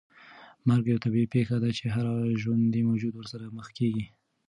[0.67, 2.05] مرګ یوه طبیعي پېښه ده چې هر
[2.41, 4.05] ژوندی موجود ورسره مخ کېږي.